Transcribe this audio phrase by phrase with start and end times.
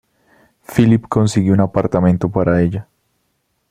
[0.63, 2.89] Philip consigue un apartamento para ella.